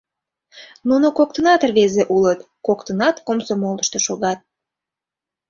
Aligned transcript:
Нуно 0.89 1.07
коктынат 1.17 1.61
рвезе 1.69 2.03
улыт, 2.15 2.39
коктынат 2.67 3.15
комсомолышто 3.27 3.97
шогат. 4.05 4.39